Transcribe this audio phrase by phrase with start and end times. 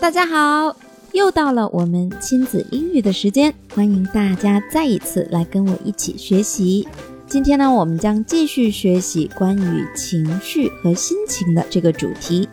[0.00, 0.74] 大家好，
[1.12, 6.88] 又到了我们亲子英语的时间，欢迎大家再一次来跟我一起学习。
[7.26, 12.48] 今天呢，我们将继续学习关于情绪和心情的这个主题。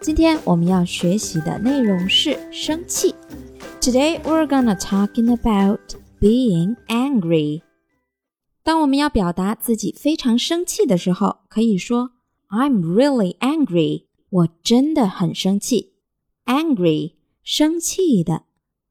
[0.00, 3.14] 今天我们要学习的内容是生气。
[3.82, 5.80] Today we're gonna talking about
[6.18, 7.60] being angry。
[8.64, 12.12] 当我们要表达自己非常生气的时候，可以说
[12.48, 14.06] I'm really angry。
[14.30, 15.90] 我真的很生气。
[16.45, 18.43] Angry，生气的，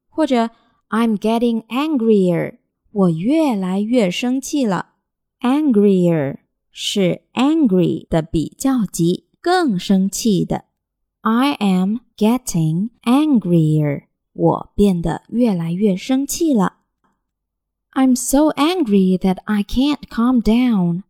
[0.09, 0.51] 或者
[0.89, 2.57] I'm getting angrier。
[2.91, 4.93] 我越来越生气了。
[5.41, 6.37] angrier
[6.71, 10.65] 是 angry 的比较级，更生气的。
[11.21, 16.77] I am getting angrier，我变得越来越生气了。
[17.91, 21.03] I'm so angry that I can't calm down.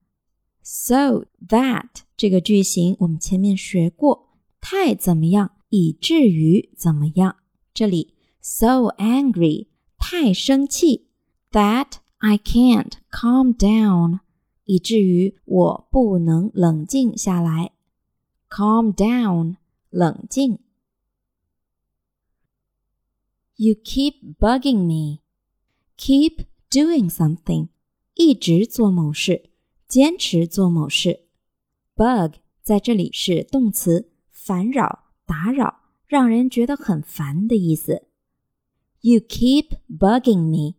[0.61, 4.29] So that 这个句型我们前面学过，
[4.61, 7.36] 太怎么样， 以至于怎么样。
[7.72, 9.68] 这里 so angry
[9.98, 11.08] 太生气
[11.52, 14.20] ，that I can't calm down，
[14.64, 17.72] 以至于我不能冷静下来。
[18.50, 19.56] Calm down，
[19.88, 20.58] 冷静。
[23.56, 25.20] You keep bugging me.
[25.96, 27.68] Keep doing something，
[28.14, 29.50] 一直做某事，
[29.86, 31.26] 坚持做某事。
[31.94, 38.08] Bug 在这里是动词，烦扰、打扰，让人觉得很烦的意思。
[39.00, 40.74] You keep bugging me。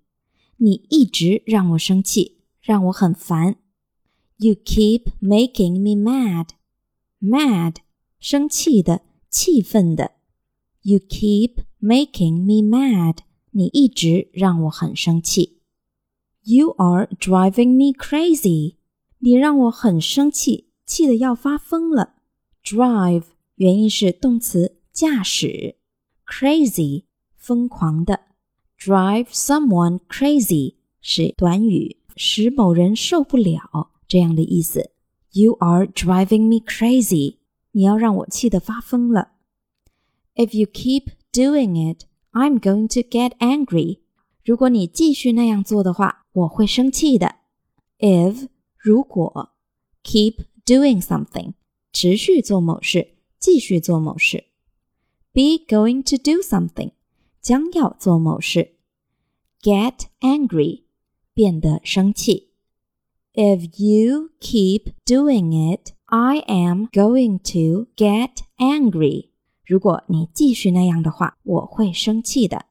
[0.58, 3.56] 你一直让我生气，让我很烦。
[4.36, 6.50] You keep making me mad.
[7.22, 7.78] Mad，
[8.20, 10.16] 生气的，气愤的。
[10.82, 13.20] You keep making me mad.
[13.52, 15.62] 你一直让我很生气。
[16.44, 18.76] You are driving me crazy.
[19.20, 22.16] 你让我很生气，气得要发疯了。
[22.66, 23.24] Drive
[23.56, 25.76] 原意是动词，驾驶。
[26.26, 27.04] Crazy，
[27.36, 28.22] 疯狂的。
[28.80, 34.92] Drive someone crazy 是短语，使某人受不了这样的意思。
[35.32, 37.38] You are driving me crazy，
[37.72, 39.34] 你要让我气得发疯了。
[40.36, 44.00] If you keep doing it, I'm going to get angry。
[44.44, 47.36] 如果你继续那样做的话，我会生气的。
[48.00, 48.48] If
[48.78, 49.52] 如果
[50.04, 51.54] keep doing something
[51.94, 54.45] 持续做某事，继续做某事。
[55.33, 56.93] Be going to do something
[57.41, 58.77] 将要做某事，
[59.61, 60.85] get angry，
[61.35, 62.51] 变得生气。
[63.35, 69.31] If you keep doing it, I am going to get angry。
[69.65, 72.67] 如果你继续那样的话，我会生气的。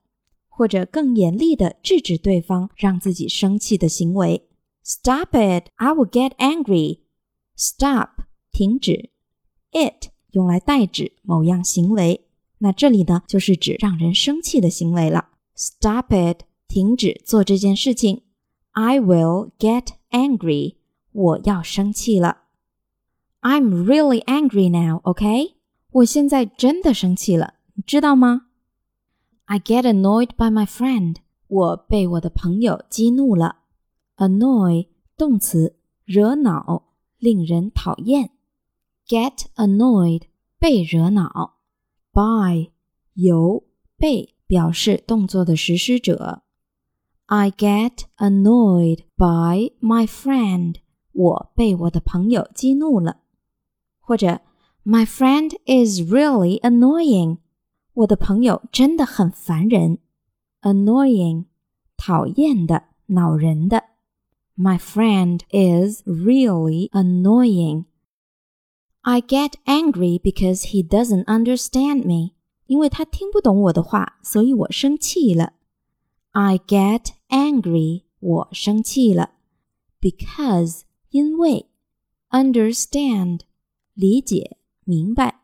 [0.47, 4.47] 或者更严厉的制止对方让自己生气的行为。
[4.83, 5.67] Stop it!
[5.75, 7.01] I will get angry.
[7.57, 8.23] Stop，
[8.53, 9.09] 停止。
[9.71, 12.26] It 用来代指某样行为。
[12.58, 15.28] 那这里呢，就是指让人生气的行为了。
[15.54, 18.22] Stop it，停止做这件事情。
[18.72, 20.76] I will get angry，
[21.12, 22.42] 我要生气了。
[23.40, 25.56] I'm really angry now，OK？
[25.92, 28.46] 我现在真的生气了，你知道吗
[29.46, 31.16] ？I get annoyed by my friend，
[31.48, 33.56] 我被我的朋友激怒了。
[34.16, 38.32] Annoy，动词，惹恼，令人讨厌。
[39.09, 40.23] Get annoyed，
[40.59, 41.57] 被惹恼。
[42.11, 42.71] by
[43.13, 43.63] 由
[43.97, 46.43] 被表示动作的实施者。
[47.27, 50.75] I get annoyed by my friend。
[51.11, 53.21] 我被我的朋友激怒了。
[53.99, 54.41] 或者
[54.83, 57.37] My friend is really annoying。
[57.93, 59.99] 我的朋友真的很烦人。
[60.61, 61.45] Annoying，
[61.97, 63.83] 讨厌的，恼人的。
[64.55, 67.85] My friend is really annoying。
[69.01, 72.33] I get angry because he doesn't understand me.
[72.67, 75.53] 因为他听不懂我的话，所以我生气了。
[76.31, 78.03] I get angry.
[78.19, 79.31] 我生气了。
[80.01, 80.81] Because
[81.11, 81.67] 因为
[82.31, 83.41] understand
[83.93, 85.41] 理解明白。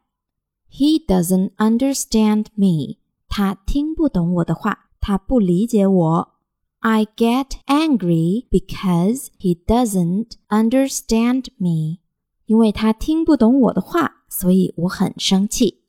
[0.70, 2.98] He doesn't understand me.
[3.28, 6.34] 他听不懂我的话，他不理解我。
[6.80, 12.00] I get angry because he doesn't understand me.
[12.47, 15.83] 因为他听不懂我的话，所以我很生气。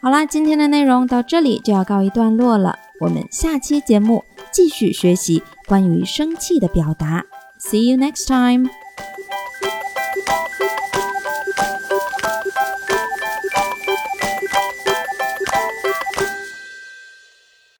[0.00, 2.78] 好啦，今天的内容到这里就要告一段落了。
[3.00, 7.24] 我们下期节目继续学习关于生气的表达。
[7.58, 8.70] See you next time.